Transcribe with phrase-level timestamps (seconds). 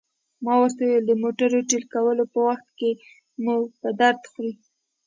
[0.43, 2.91] ما ورته وویل: د موټر ټېله کولو په وخت کې
[3.43, 4.53] مو په درد خوري.